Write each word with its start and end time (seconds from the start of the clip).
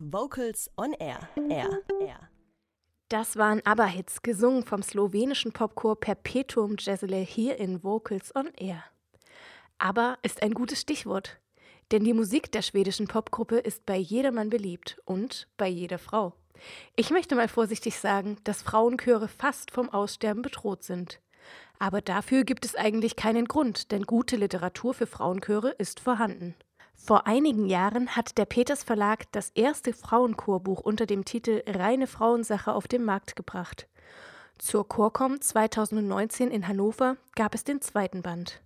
Vocals 0.00 0.70
on 0.76 0.92
Air. 0.92 1.28
Air. 1.50 1.80
Air. 2.00 2.30
Das 3.08 3.36
waren 3.36 3.60
ABBA-Hits, 3.66 4.22
gesungen 4.22 4.62
vom 4.62 4.80
slowenischen 4.80 5.50
Popchor 5.50 5.98
Perpetuum 5.98 6.76
Jezele 6.78 7.16
hier 7.16 7.56
in 7.56 7.82
Vocals 7.82 8.32
on 8.36 8.46
Air. 8.56 8.84
ABBA 9.78 10.18
ist 10.22 10.40
ein 10.44 10.54
gutes 10.54 10.82
Stichwort, 10.82 11.40
denn 11.90 12.04
die 12.04 12.12
Musik 12.12 12.52
der 12.52 12.62
schwedischen 12.62 13.08
Popgruppe 13.08 13.58
ist 13.58 13.86
bei 13.86 13.96
jedermann 13.96 14.50
beliebt 14.50 15.00
und 15.04 15.48
bei 15.56 15.66
jeder 15.66 15.98
Frau. 15.98 16.32
Ich 16.94 17.10
möchte 17.10 17.34
mal 17.34 17.48
vorsichtig 17.48 17.98
sagen, 17.98 18.36
dass 18.44 18.62
Frauenchöre 18.62 19.26
fast 19.26 19.72
vom 19.72 19.88
Aussterben 19.88 20.42
bedroht 20.42 20.84
sind. 20.84 21.20
Aber 21.80 22.02
dafür 22.02 22.44
gibt 22.44 22.64
es 22.64 22.76
eigentlich 22.76 23.16
keinen 23.16 23.46
Grund, 23.46 23.90
denn 23.90 24.04
gute 24.04 24.36
Literatur 24.36 24.94
für 24.94 25.08
Frauenchöre 25.08 25.70
ist 25.70 25.98
vorhanden. 25.98 26.54
Vor 26.98 27.26
einigen 27.26 27.66
Jahren 27.66 28.16
hat 28.16 28.36
der 28.36 28.44
Peters 28.44 28.82
Verlag 28.82 29.30
das 29.32 29.50
erste 29.54 29.94
Frauenchorbuch 29.94 30.80
unter 30.80 31.06
dem 31.06 31.24
Titel 31.24 31.62
Reine 31.66 32.06
Frauensache 32.06 32.72
auf 32.72 32.86
den 32.86 33.04
Markt 33.04 33.34
gebracht. 33.34 33.88
Zur 34.58 34.86
Chorcom 34.86 35.40
2019 35.40 36.50
in 36.50 36.66
Hannover 36.66 37.16
gab 37.34 37.54
es 37.54 37.64
den 37.64 37.80
zweiten 37.80 38.20
Band. 38.20 38.60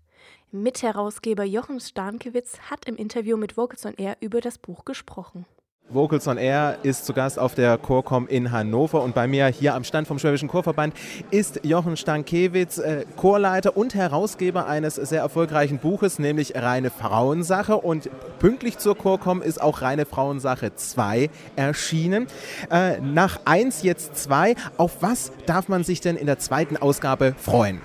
Mitherausgeber 0.50 1.44
Jochen 1.44 1.78
Starnkewitz 1.78 2.58
hat 2.70 2.86
im 2.86 2.96
Interview 2.96 3.36
mit 3.36 3.56
Vocals 3.56 3.84
on 3.86 3.94
Air 3.94 4.16
über 4.20 4.40
das 4.40 4.58
Buch 4.58 4.84
gesprochen. 4.84 5.46
Vocals 5.94 6.26
on 6.26 6.38
Air 6.38 6.78
ist 6.82 7.04
zu 7.04 7.12
Gast 7.12 7.38
auf 7.38 7.54
der 7.54 7.76
Chorcom 7.76 8.26
in 8.26 8.50
Hannover 8.50 9.02
und 9.02 9.14
bei 9.14 9.26
mir 9.26 9.46
hier 9.48 9.74
am 9.74 9.84
Stand 9.84 10.08
vom 10.08 10.18
Schwäbischen 10.18 10.48
Chorverband 10.48 10.94
ist 11.30 11.60
Jochen 11.64 11.96
Stankiewicz, 11.96 12.78
äh, 12.78 13.04
Chorleiter 13.16 13.76
und 13.76 13.94
Herausgeber 13.94 14.66
eines 14.66 14.94
sehr 14.94 15.20
erfolgreichen 15.20 15.78
Buches, 15.78 16.18
nämlich 16.18 16.54
Reine 16.56 16.90
Frauensache 16.90 17.76
und 17.76 18.08
pünktlich 18.38 18.78
zur 18.78 18.96
Chorcom 18.96 19.42
ist 19.42 19.60
auch 19.60 19.82
Reine 19.82 20.06
Frauensache 20.06 20.74
2 20.74 21.28
erschienen. 21.56 22.26
Äh, 22.70 23.00
nach 23.00 23.40
1 23.44 23.82
jetzt 23.82 24.16
2. 24.16 24.54
Auf 24.78 25.02
was 25.02 25.32
darf 25.44 25.68
man 25.68 25.84
sich 25.84 26.00
denn 26.00 26.16
in 26.16 26.26
der 26.26 26.38
zweiten 26.38 26.78
Ausgabe 26.78 27.34
freuen? 27.38 27.82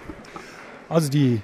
Also 0.88 1.09
die 1.09 1.42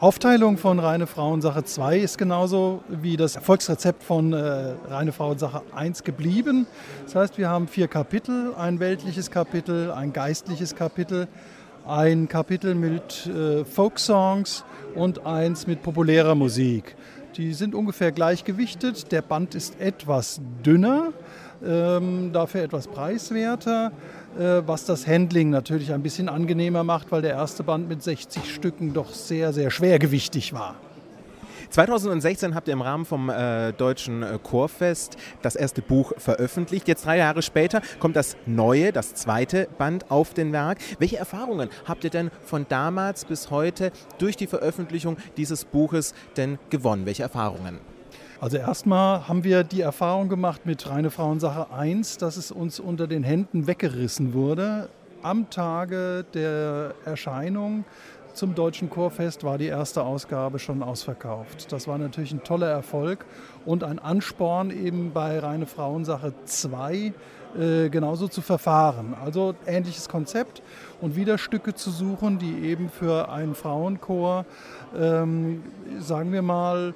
Aufteilung 0.00 0.58
von 0.58 0.80
Reine 0.80 1.06
Frauensache 1.06 1.62
2 1.62 1.98
ist 1.98 2.18
genauso 2.18 2.82
wie 2.88 3.16
das 3.16 3.36
Erfolgsrezept 3.36 4.02
von 4.02 4.32
äh, 4.32 4.74
Reine 4.88 5.12
Frauensache 5.12 5.62
1 5.72 6.02
geblieben. 6.02 6.66
Das 7.04 7.14
heißt, 7.14 7.38
wir 7.38 7.48
haben 7.48 7.68
vier 7.68 7.86
Kapitel, 7.86 8.52
ein 8.56 8.80
weltliches 8.80 9.30
Kapitel, 9.30 9.92
ein 9.92 10.12
geistliches 10.12 10.74
Kapitel, 10.74 11.28
ein 11.86 12.26
Kapitel 12.26 12.74
mit 12.74 13.26
äh, 13.26 13.64
Folksongs 13.64 14.64
und 14.96 15.26
eins 15.26 15.68
mit 15.68 15.82
populärer 15.82 16.34
Musik. 16.34 16.96
Die 17.36 17.54
sind 17.54 17.74
ungefähr 17.74 18.10
gleichgewichtet. 18.10 19.12
Der 19.12 19.22
Band 19.22 19.54
ist 19.54 19.80
etwas 19.80 20.40
dünner, 20.66 21.12
dafür 21.60 22.62
etwas 22.62 22.88
preiswerter. 22.88 23.92
Äh, 24.38 24.66
was 24.66 24.84
das 24.84 25.06
Handling 25.06 25.50
natürlich 25.50 25.92
ein 25.92 26.02
bisschen 26.02 26.28
angenehmer 26.28 26.82
macht, 26.82 27.12
weil 27.12 27.22
der 27.22 27.32
erste 27.34 27.62
Band 27.62 27.88
mit 27.88 28.02
60 28.02 28.52
Stücken 28.52 28.92
doch 28.92 29.12
sehr, 29.12 29.52
sehr 29.52 29.70
schwergewichtig 29.70 30.52
war. 30.52 30.74
2016 31.70 32.54
habt 32.54 32.68
ihr 32.68 32.74
im 32.74 32.82
Rahmen 32.82 33.04
vom 33.04 33.30
äh, 33.30 33.72
Deutschen 33.72 34.22
äh, 34.22 34.38
Chorfest 34.42 35.16
das 35.42 35.54
erste 35.54 35.82
Buch 35.82 36.12
veröffentlicht. 36.18 36.88
Jetzt 36.88 37.06
drei 37.06 37.18
Jahre 37.18 37.42
später 37.42 37.80
kommt 38.00 38.16
das 38.16 38.36
neue, 38.46 38.92
das 38.92 39.14
zweite 39.14 39.68
Band 39.78 40.10
auf 40.10 40.34
den 40.34 40.52
Werk. 40.52 40.78
Welche 40.98 41.16
Erfahrungen 41.16 41.68
habt 41.84 42.02
ihr 42.04 42.10
denn 42.10 42.30
von 42.42 42.66
damals 42.68 43.24
bis 43.24 43.50
heute 43.50 43.92
durch 44.18 44.36
die 44.36 44.46
Veröffentlichung 44.48 45.16
dieses 45.36 45.64
Buches 45.64 46.14
denn 46.36 46.58
gewonnen? 46.70 47.06
Welche 47.06 47.22
Erfahrungen? 47.22 47.93
Also 48.44 48.58
erstmal 48.58 49.26
haben 49.26 49.42
wir 49.42 49.64
die 49.64 49.80
Erfahrung 49.80 50.28
gemacht 50.28 50.66
mit 50.66 50.86
Reine 50.86 51.10
Frauensache 51.10 51.72
1, 51.72 52.18
dass 52.18 52.36
es 52.36 52.50
uns 52.50 52.78
unter 52.78 53.06
den 53.06 53.22
Händen 53.22 53.66
weggerissen 53.66 54.34
wurde. 54.34 54.90
Am 55.22 55.48
Tage 55.48 56.26
der 56.34 56.92
Erscheinung 57.06 57.86
zum 58.34 58.54
Deutschen 58.54 58.90
Chorfest 58.90 59.44
war 59.44 59.56
die 59.56 59.68
erste 59.68 60.02
Ausgabe 60.02 60.58
schon 60.58 60.82
ausverkauft. 60.82 61.72
Das 61.72 61.88
war 61.88 61.96
natürlich 61.96 62.32
ein 62.32 62.44
toller 62.44 62.68
Erfolg 62.68 63.24
und 63.64 63.82
ein 63.82 63.98
Ansporn 63.98 64.70
eben 64.70 65.12
bei 65.14 65.38
Reine 65.38 65.64
Frauensache 65.64 66.34
2 66.44 67.14
äh, 67.56 67.88
genauso 67.88 68.26
zu 68.26 68.42
verfahren. 68.42 69.14
Also 69.24 69.54
ähnliches 69.64 70.08
Konzept 70.08 70.60
und 71.00 71.14
wieder 71.14 71.38
Stücke 71.38 71.72
zu 71.74 71.90
suchen, 71.90 72.38
die 72.40 72.66
eben 72.66 72.88
für 72.88 73.28
einen 73.28 73.54
Frauenchor, 73.54 74.44
ähm, 74.98 75.62
sagen 76.00 76.32
wir 76.32 76.42
mal, 76.42 76.94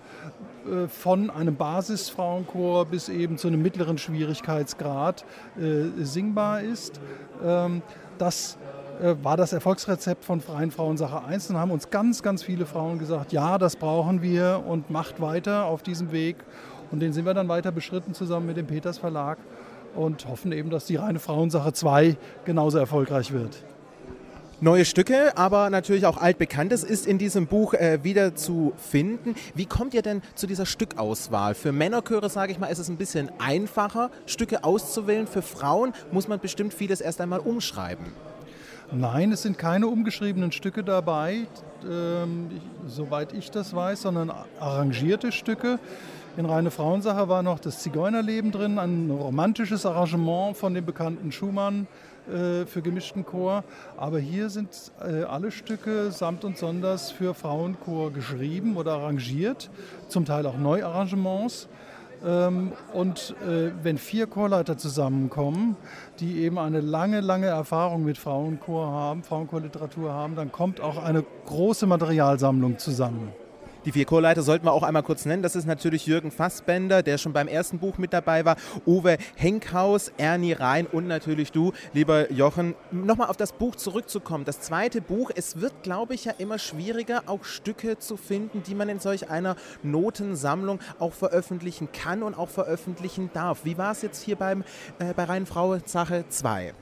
von 0.89 1.31
einem 1.31 1.57
Basisfrauenchor 1.57 2.87
bis 2.87 3.09
eben 3.09 3.39
zu 3.39 3.49
einem 3.49 3.63
mittleren 3.63 3.99
Schwierigkeitsgrad 3.99 5.25
äh, 5.59 6.05
singbar 6.05 6.63
ist. 6.63 7.01
Ähm, 7.45 7.83
das 8.19 8.59
äh, 9.01 9.15
war 9.23 9.37
das 9.37 9.53
Erfolgsrezept 9.53 10.25
von 10.25 10.41
Freien 10.41 10.71
Frauensache 10.71 11.25
1 11.25 11.51
und 11.51 11.57
haben 11.57 11.71
uns 11.71 11.91
ganz, 11.91 12.23
ganz 12.23 12.43
viele 12.43 12.67
Frauen 12.67 12.99
gesagt, 12.99 13.33
ja, 13.33 13.59
das 13.59 13.77
brauchen 13.77 14.23
wir 14.23 14.65
und 14.67 14.91
macht 14.91 15.21
weiter 15.21 15.67
auf 15.67 15.83
diesem 15.83 16.13
Weg. 16.13 16.37
Und 16.91 17.01
den 17.01 17.13
sind 17.13 17.25
wir 17.27 17.35
dann 17.35 17.49
weiter 17.49 17.71
beschritten 17.71 18.15
zusammen 18.15 18.47
mit 18.47 18.57
dem 18.57 18.67
Peters 18.67 18.99
Verlag 18.99 19.39
und 19.95 20.27
hoffen 20.27 20.53
eben, 20.53 20.71
dass 20.71 20.87
die 20.87 20.97
reine 20.97 21.19
Frauensache 21.19 21.73
2 21.73 22.17
genauso 22.45 22.79
erfolgreich 22.79 23.33
wird. 23.33 23.63
Neue 24.61 24.85
Stücke, 24.85 25.39
aber 25.39 25.71
natürlich 25.71 26.05
auch 26.05 26.17
altbekanntes 26.17 26.83
ist 26.83 27.07
in 27.07 27.17
diesem 27.17 27.47
Buch 27.47 27.75
äh, 27.75 28.03
wieder 28.03 28.35
zu 28.35 28.73
finden. 28.77 29.37
Wie 29.55 29.67
kommt 29.67 29.95
ihr 29.95 30.03
denn 30.03 30.21
zu 30.35 30.49
dieser 30.49 30.67
Stückauswahl? 30.67 31.55
Für 31.55 31.71
Männerchöre, 31.71 32.29
sage 32.29 32.51
ich 32.51 32.59
mal, 32.59 32.67
ist 32.67 32.81
es 32.81 32.89
ein 32.89 32.97
bisschen 32.97 33.31
einfacher, 33.39 34.11
Stücke 34.27 34.65
auszuwählen. 34.65 35.29
Für 35.29 35.43
Frauen 35.43 35.93
muss 36.11 36.27
man 36.27 36.41
bestimmt 36.41 36.75
vieles 36.75 37.01
erst 37.01 37.21
einmal 37.21 37.39
umschreiben. 37.39 38.07
Nein, 38.91 39.31
es 39.31 39.43
sind 39.43 39.59
keine 39.59 39.87
umgeschriebenen 39.87 40.51
Stücke 40.51 40.83
dabei, 40.83 41.47
ähm, 41.89 42.51
ich, 42.57 42.93
soweit 42.93 43.35
ich 43.35 43.53
das 43.53 43.77
weiß, 43.77 44.03
sondern 44.03 44.33
arrangierte 44.59 45.31
Stücke. 45.31 45.79
In 46.37 46.47
Reine 46.47 46.73
Frauensache 46.73 47.29
war 47.29 47.45
noch 47.45 47.61
das 47.61 47.79
Zigeunerleben 47.79 48.51
drin, 48.51 48.81
ein 48.81 49.09
romantisches 49.11 49.87
Arrangement 49.87 50.57
von 50.57 50.75
dem 50.75 50.85
bekannten 50.85 51.31
Schumann 51.31 51.87
äh, 52.29 52.67
für 52.67 52.83
gemischten 52.83 53.25
Chor. 53.25 53.65
Aber 53.97 54.19
hier 54.19 54.51
sind 54.51 54.93
äh, 55.01 55.23
alle 55.23 55.51
Stücke 55.51 56.11
samt 56.11 56.45
und 56.45 56.59
sonders 56.59 57.11
für 57.11 57.35
Frauenchor 57.35 58.13
geschrieben 58.13 58.77
oder 58.77 58.95
arrangiert, 58.95 59.71
zum 60.09 60.25
Teil 60.25 60.47
auch 60.47 60.59
Neuarrangements. 60.59 61.69
Ähm, 62.25 62.73
und 62.93 63.35
äh, 63.47 63.71
wenn 63.83 63.99
vier 63.99 64.27
Chorleiter 64.27 64.77
zusammenkommen, 64.77 65.77
die 66.21 66.39
eben 66.43 66.59
eine 66.59 66.81
lange, 66.81 67.21
lange 67.21 67.47
Erfahrung 67.47 68.05
mit 68.05 68.19
Frauenchor 68.19 68.89
haben, 68.89 69.23
Frauenchorliteratur 69.23 70.13
haben, 70.13 70.35
dann 70.35 70.51
kommt 70.51 70.81
auch 70.81 71.03
eine 71.03 71.25
große 71.47 71.87
Materialsammlung 71.87 72.79
zusammen. 72.79 73.33
Die 73.89 73.93
vier 73.93 74.05
Chorleiter 74.05 74.43
sollten 74.43 74.67
wir 74.67 74.75
auch 74.75 74.83
einmal 74.83 75.03
kurz 75.03 75.25
nennen. 75.25 75.43
Das 75.43 75.57
ist 75.57 75.65
natürlich 75.65 76.05
Jürgen 76.05 76.31
Fassbender, 76.31 77.03
der 77.03 77.17
schon 77.17 77.33
beim 77.33 77.49
ersten 77.49 77.79
Buch 77.79 77.97
mit 77.97 78.13
dabei 78.13 78.45
war, 78.45 78.57
Uwe 78.85 79.17
Henkhaus, 79.35 80.13
Ernie 80.19 80.53
Rhein 80.53 80.87
und 80.87 81.07
natürlich 81.07 81.53
du, 81.53 81.73
lieber 81.95 82.31
Jochen. 82.31 82.75
Nochmal 82.91 83.29
auf 83.29 83.39
das 83.39 83.53
Buch 83.53 83.77
zurückzukommen. 83.77 84.45
Das 84.45 84.61
zweite 84.61 85.01
Buch, 85.01 85.31
es 85.35 85.63
wird, 85.63 85.83
glaube 85.83 86.13
ich, 86.13 86.27
ja 86.27 86.35
immer 86.37 86.59
schwieriger, 86.59 87.23
auch 87.25 87.45
Stücke 87.45 87.97
zu 87.97 88.19
finden, 88.19 88.63
die 88.63 88.75
man 88.75 88.91
in 88.91 89.01
solch 89.01 89.31
einer 89.31 89.57
Notensammlung 89.83 90.81
auch 90.99 91.15
veröffentlichen 91.15 91.89
kann 91.91 92.23
und 92.23 92.35
auch 92.35 92.51
veröffentlichen 92.51 93.31
darf. 93.33 93.65
Wie 93.65 93.79
war 93.79 93.93
es 93.93 94.03
jetzt 94.03 94.23
hier 94.23 94.37
beim, 94.37 94.65
äh, 94.99 95.15
bei 95.15 95.25
Rheinfrau 95.25 95.79
Sache 95.87 96.27
2? 96.29 96.75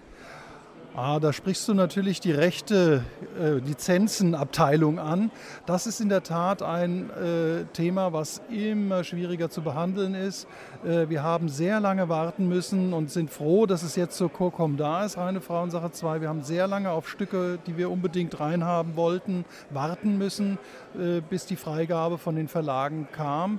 Ah, 0.98 1.20
da 1.20 1.34
sprichst 1.34 1.68
du 1.68 1.74
natürlich 1.74 2.20
die 2.20 2.32
rechte 2.32 3.04
äh, 3.38 3.58
Lizenzenabteilung 3.58 4.98
an. 4.98 5.30
Das 5.66 5.86
ist 5.86 6.00
in 6.00 6.08
der 6.08 6.22
Tat 6.22 6.62
ein 6.62 7.10
äh, 7.10 7.64
Thema, 7.74 8.14
was 8.14 8.40
immer 8.48 9.04
schwieriger 9.04 9.50
zu 9.50 9.60
behandeln 9.60 10.14
ist. 10.14 10.48
Äh, 10.86 11.10
wir 11.10 11.22
haben 11.22 11.50
sehr 11.50 11.80
lange 11.80 12.08
warten 12.08 12.48
müssen 12.48 12.94
und 12.94 13.10
sind 13.10 13.30
froh, 13.30 13.66
dass 13.66 13.82
es 13.82 13.94
jetzt 13.94 14.16
zur 14.16 14.32
Chorcom 14.32 14.78
da 14.78 15.04
ist, 15.04 15.18
Reine 15.18 15.42
Frauensache 15.42 15.90
2. 15.90 16.22
Wir 16.22 16.30
haben 16.30 16.42
sehr 16.42 16.66
lange 16.66 16.90
auf 16.90 17.10
Stücke, 17.10 17.58
die 17.66 17.76
wir 17.76 17.90
unbedingt 17.90 18.40
reinhaben 18.40 18.96
wollten, 18.96 19.44
warten 19.68 20.16
müssen, 20.16 20.56
äh, 20.98 21.20
bis 21.20 21.44
die 21.44 21.56
Freigabe 21.56 22.16
von 22.16 22.36
den 22.36 22.48
Verlagen 22.48 23.06
kam. 23.12 23.58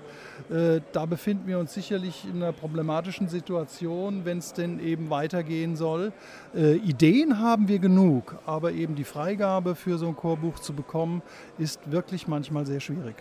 Äh, 0.50 0.82
da 0.92 1.06
befinden 1.06 1.46
wir 1.46 1.60
uns 1.60 1.72
sicherlich 1.72 2.26
in 2.26 2.42
einer 2.42 2.52
problematischen 2.52 3.28
Situation, 3.28 4.26
wenn 4.26 4.40
es 4.40 4.54
denn 4.54 4.80
eben 4.80 5.12
weitergehen 5.12 5.76
soll. 5.76 6.14
Äh, 6.56 6.78
Ideen 6.78 7.27
Ideen 7.28 7.40
haben 7.40 7.68
wir 7.68 7.80
genug, 7.80 8.36
aber 8.46 8.72
eben 8.72 8.96
die 8.96 9.04
Freigabe 9.04 9.76
für 9.76 9.98
so 9.98 10.08
ein 10.08 10.16
Chorbuch 10.16 10.60
zu 10.60 10.74
bekommen, 10.74 11.22
ist 11.58 11.80
wirklich 11.92 12.28
manchmal 12.28 12.66
sehr 12.66 12.80
schwierig. 12.80 13.16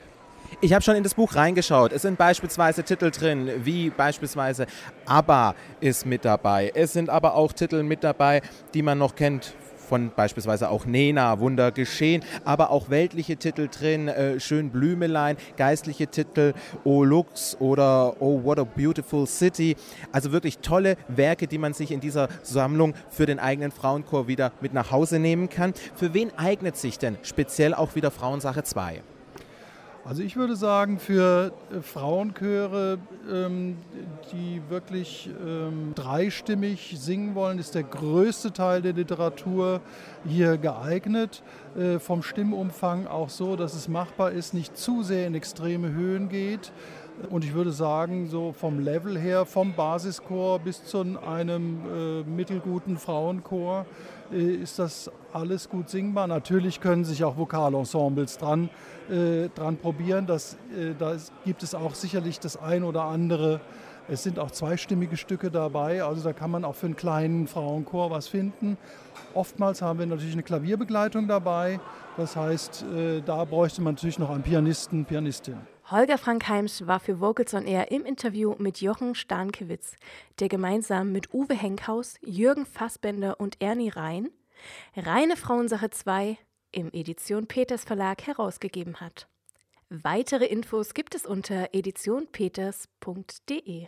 Ich 0.60 0.72
habe 0.72 0.82
schon 0.82 0.94
in 0.94 1.02
das 1.02 1.14
Buch 1.14 1.34
reingeschaut. 1.34 1.92
Es 1.92 2.02
sind 2.02 2.18
beispielsweise 2.18 2.84
Titel 2.84 3.10
drin, 3.10 3.50
wie 3.64 3.90
beispielsweise 3.90 4.66
ABBA 5.06 5.54
ist 5.80 6.06
mit 6.06 6.24
dabei. 6.24 6.70
Es 6.74 6.92
sind 6.92 7.10
aber 7.10 7.34
auch 7.34 7.52
Titel 7.52 7.82
mit 7.82 8.04
dabei, 8.04 8.42
die 8.74 8.82
man 8.82 8.98
noch 8.98 9.16
kennt 9.16 9.54
von 9.86 10.10
beispielsweise 10.14 10.68
auch 10.68 10.84
Nena, 10.84 11.38
Wunder 11.40 11.72
geschehen, 11.72 12.22
aber 12.44 12.70
auch 12.70 12.90
weltliche 12.90 13.36
Titel 13.36 13.68
drin, 13.68 14.08
äh, 14.08 14.38
Schön 14.40 14.70
Blümelein, 14.70 15.36
geistliche 15.56 16.08
Titel, 16.08 16.52
O 16.84 17.04
Lux 17.04 17.56
oder 17.60 18.20
Oh 18.20 18.44
What 18.44 18.58
a 18.58 18.64
Beautiful 18.64 19.26
City. 19.26 19.76
Also 20.12 20.32
wirklich 20.32 20.58
tolle 20.58 20.96
Werke, 21.08 21.46
die 21.46 21.58
man 21.58 21.72
sich 21.72 21.90
in 21.90 22.00
dieser 22.00 22.28
Sammlung 22.42 22.94
für 23.08 23.26
den 23.26 23.38
eigenen 23.38 23.70
Frauenchor 23.70 24.28
wieder 24.28 24.52
mit 24.60 24.74
nach 24.74 24.90
Hause 24.90 25.18
nehmen 25.18 25.48
kann. 25.48 25.72
Für 25.94 26.12
wen 26.14 26.30
eignet 26.36 26.76
sich 26.76 26.98
denn 26.98 27.16
speziell 27.22 27.74
auch 27.74 27.94
wieder 27.94 28.10
Frauensache 28.10 28.62
2? 28.62 29.02
Also 30.08 30.22
ich 30.22 30.36
würde 30.36 30.54
sagen, 30.54 31.00
für 31.00 31.52
äh, 31.72 31.80
Frauenchöre, 31.80 32.98
ähm, 33.28 33.76
die 34.30 34.62
wirklich 34.68 35.28
ähm, 35.44 35.94
dreistimmig 35.96 36.94
singen 36.96 37.34
wollen, 37.34 37.58
ist 37.58 37.74
der 37.74 37.82
größte 37.82 38.52
Teil 38.52 38.82
der 38.82 38.92
Literatur 38.92 39.80
hier 40.24 40.58
geeignet. 40.58 41.42
Äh, 41.76 41.98
vom 41.98 42.22
Stimmumfang 42.22 43.08
auch 43.08 43.30
so, 43.30 43.56
dass 43.56 43.74
es 43.74 43.88
machbar 43.88 44.30
ist, 44.30 44.54
nicht 44.54 44.76
zu 44.76 45.02
sehr 45.02 45.26
in 45.26 45.34
extreme 45.34 45.90
Höhen 45.90 46.28
geht. 46.28 46.70
Und 47.30 47.44
ich 47.44 47.54
würde 47.54 47.72
sagen, 47.72 48.28
so 48.28 48.52
vom 48.52 48.78
Level 48.78 49.18
her, 49.18 49.46
vom 49.46 49.74
Basischor 49.74 50.58
bis 50.58 50.84
zu 50.84 51.00
einem 51.00 51.80
äh, 51.86 52.22
mittelguten 52.22 52.98
Frauenchor, 52.98 53.86
äh, 54.32 54.36
ist 54.36 54.78
das 54.78 55.10
alles 55.32 55.68
gut 55.68 55.88
singbar. 55.88 56.26
Natürlich 56.26 56.80
können 56.80 57.04
sich 57.04 57.24
auch 57.24 57.36
Vokalensembles 57.36 58.38
dran, 58.38 58.68
äh, 59.10 59.48
dran 59.48 59.76
probieren. 59.78 60.26
Das, 60.26 60.54
äh, 60.76 60.94
da 60.98 61.16
gibt 61.44 61.62
es 61.62 61.74
auch 61.74 61.94
sicherlich 61.94 62.38
das 62.38 62.56
ein 62.56 62.84
oder 62.84 63.04
andere. 63.04 63.60
Es 64.08 64.22
sind 64.22 64.38
auch 64.38 64.52
zweistimmige 64.52 65.16
Stücke 65.16 65.50
dabei, 65.50 66.04
also 66.04 66.22
da 66.22 66.32
kann 66.32 66.52
man 66.52 66.64
auch 66.64 66.76
für 66.76 66.86
einen 66.86 66.94
kleinen 66.94 67.48
Frauenchor 67.48 68.10
was 68.12 68.28
finden. 68.28 68.78
Oftmals 69.34 69.82
haben 69.82 69.98
wir 69.98 70.06
natürlich 70.06 70.34
eine 70.34 70.44
Klavierbegleitung 70.44 71.26
dabei. 71.26 71.80
Das 72.16 72.36
heißt, 72.36 72.84
äh, 72.84 73.20
da 73.22 73.44
bräuchte 73.44 73.82
man 73.82 73.94
natürlich 73.94 74.18
noch 74.18 74.30
einen 74.30 74.42
Pianisten, 74.42 75.04
Pianistin. 75.04 75.56
Holger 75.88 76.18
Frank 76.18 76.48
Heimsch 76.48 76.84
war 76.84 76.98
für 76.98 77.20
Vocals 77.20 77.54
on 77.54 77.64
Air 77.64 77.92
im 77.92 78.04
Interview 78.04 78.56
mit 78.58 78.80
Jochen 78.80 79.14
Starnkewitz, 79.14 79.94
der 80.40 80.48
gemeinsam 80.48 81.12
mit 81.12 81.32
Uwe 81.32 81.54
Henkhaus, 81.54 82.16
Jürgen 82.22 82.66
Fassbender 82.66 83.38
und 83.38 83.62
Ernie 83.62 83.90
Rhein 83.90 84.30
Reine 84.96 85.36
Frauensache 85.36 85.90
2 85.90 86.38
im 86.72 86.90
Edition 86.92 87.46
Peters 87.46 87.84
Verlag 87.84 88.26
herausgegeben 88.26 88.96
hat. 88.96 89.28
Weitere 89.88 90.46
Infos 90.46 90.92
gibt 90.92 91.14
es 91.14 91.24
unter 91.24 91.72
editionpeters.de. 91.72 93.86